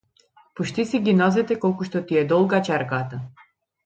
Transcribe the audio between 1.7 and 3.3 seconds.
што ти е долга чергата.